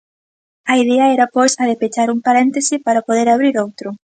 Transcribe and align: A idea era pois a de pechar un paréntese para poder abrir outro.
A 0.71 0.73
idea 0.83 1.05
era 1.15 1.31
pois 1.35 1.53
a 1.61 1.63
de 1.69 1.75
pechar 1.81 2.07
un 2.15 2.19
paréntese 2.27 2.75
para 2.85 3.05
poder 3.07 3.27
abrir 3.29 3.53
outro. 3.65 3.89